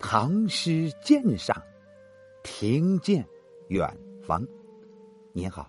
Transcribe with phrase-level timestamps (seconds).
[0.00, 1.60] 唐诗鉴赏，
[2.44, 3.26] 听见
[3.66, 3.84] 远
[4.22, 4.46] 方。
[5.32, 5.68] 您好，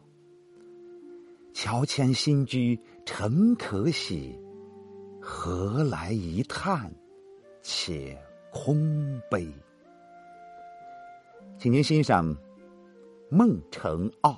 [1.52, 4.40] 乔迁新居诚可喜，
[5.20, 6.94] 何来一叹
[7.64, 8.16] 且
[8.52, 9.52] 空悲？
[11.58, 12.24] 请您欣赏
[13.32, 14.32] 《孟城坳》，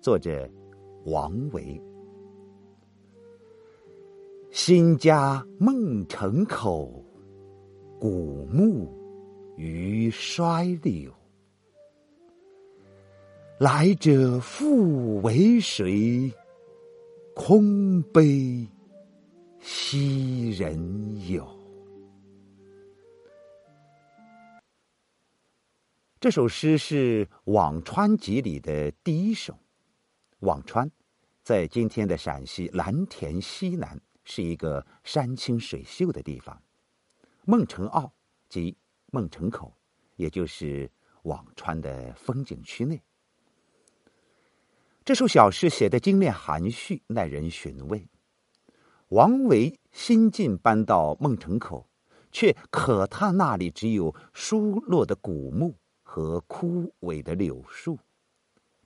[0.00, 0.48] 作者
[1.06, 1.82] 王维。
[4.52, 7.04] 新家孟城口。
[7.98, 8.94] 古木
[9.56, 11.10] 于衰柳，
[13.58, 16.30] 来者复为谁？
[17.34, 18.66] 空悲
[19.60, 21.48] 昔人有。
[26.20, 29.58] 这首诗是《辋川集》里的第一首。
[30.40, 30.90] 辋川
[31.42, 36.60] 在今天的陕西蓝田西南，是一个山清水秀的地方。
[37.48, 38.12] 孟城坳
[38.48, 38.76] 及
[39.12, 39.72] 孟城口，
[40.16, 40.90] 也就是
[41.22, 43.00] 辋川的风景区内。
[45.04, 48.08] 这首小诗写的精炼含蓄，耐人寻味。
[49.10, 51.88] 王维新近搬到孟城口，
[52.32, 57.96] 却可叹那里只有疏落的古木和枯萎的柳树。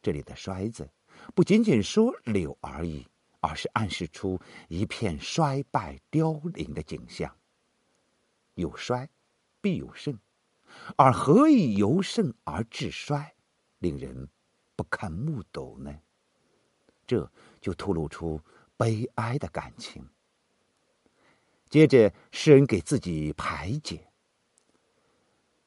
[0.03, 0.87] 这里的“衰”字，
[1.35, 3.07] 不仅仅说柳而已，
[3.41, 4.39] 而是暗示出
[4.69, 7.35] 一片衰败凋零的景象。
[8.61, 9.09] 有衰，
[9.61, 10.17] 必有盛，
[10.97, 13.35] 而何以由盛而致衰，
[13.79, 14.29] 令人
[14.77, 15.93] 不堪目睹呢？
[17.07, 17.29] 这
[17.61, 18.41] 就透露出
[18.77, 20.09] 悲哀的感情。
[21.69, 24.09] 接着，诗人给自己排解：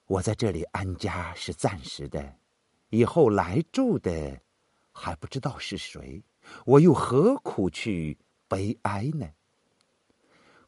[0.05, 2.37] 我在这里安家是暂时的，
[2.89, 4.41] 以后来住的
[4.91, 6.23] 还不知道是谁，
[6.65, 9.29] 我又何苦去悲哀呢？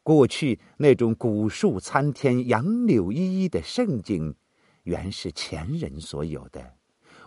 [0.06, 4.36] 过去那种古树参天、杨柳依依的盛景，
[4.84, 6.76] 原是前人所有的，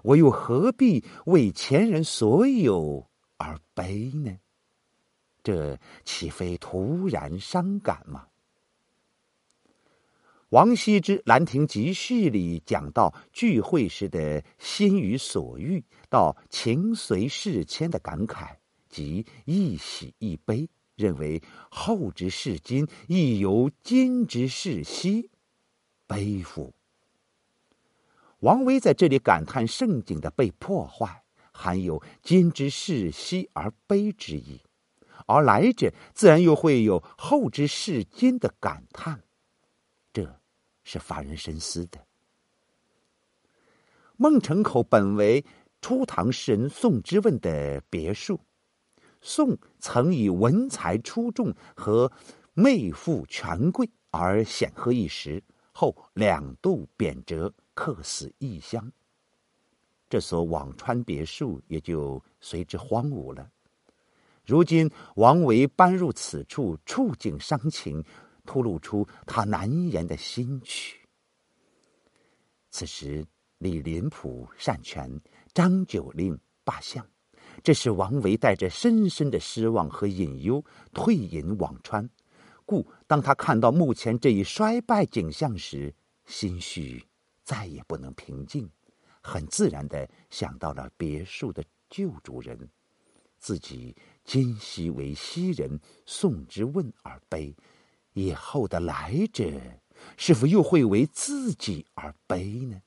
[0.04, 4.38] 我又何必为前人所有而悲呢？
[5.42, 8.28] 这岂非徒然伤感吗？
[10.50, 18.54] 王羲之《兰亭集序》里讲到聚会时的心与所欲，到情随事迁的感慨，
[18.88, 20.70] 即一喜一悲。
[20.98, 25.30] 认为后之视今，亦犹今之视昔，
[26.08, 26.74] 悲夫。
[28.40, 31.22] 王维在这里感叹盛景的被破坏，
[31.52, 34.60] 含有今之视昔而悲之意，
[35.26, 39.22] 而来者自然又会有后之视今的感叹，
[40.12, 40.40] 这
[40.82, 42.04] 是发人深思的。
[44.16, 45.44] 孟城口本为
[45.80, 48.40] 初唐诗人宋之问的别墅。
[49.20, 52.10] 宋曾以文才出众和
[52.54, 55.42] 媚妇权贵而显赫一时，
[55.72, 58.90] 后两度贬谪，客死异乡。
[60.08, 63.50] 这所辋川别墅也就随之荒芜了。
[64.46, 68.02] 如今王维搬入此处，触景伤情，
[68.46, 71.06] 吐露出他难言的心曲。
[72.70, 73.26] 此时，
[73.58, 75.20] 李林甫擅权，
[75.52, 77.06] 张九龄罢相。
[77.62, 82.08] 这是王维带着深深的失望和隐忧退隐辋川，
[82.64, 85.94] 故当他看到目前这一衰败景象时，
[86.26, 87.04] 心绪
[87.42, 88.70] 再也不能平静，
[89.20, 92.68] 很自然的想到了别墅的旧主人，
[93.38, 97.54] 自己今昔为昔人送之问而悲，
[98.12, 99.50] 以后的来者
[100.16, 102.80] 是否又会为自己而悲呢？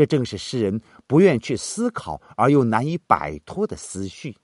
[0.00, 4.34] 这正是诗人不愿去思考而又难以摆脱的思绪。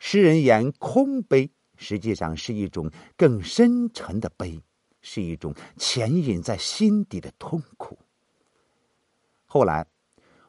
[0.00, 4.60] 诗人言空悲，实际上是一种更深沉的悲，
[5.02, 7.96] 是一种潜隐在心底的痛苦。
[9.46, 9.86] 后来，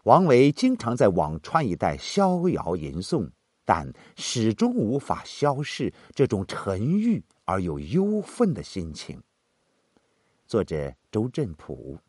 [0.01, 3.29] 王维经常在辋川一带逍遥吟诵，
[3.65, 9.21] 但始终无法消逝这种沉郁而又忧愤的心情。
[10.47, 11.99] 作者周振普。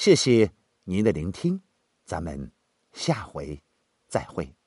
[0.00, 0.50] 谢谢
[0.84, 1.60] 您的聆听，
[2.06, 2.52] 咱们
[2.90, 3.62] 下回
[4.08, 4.59] 再会。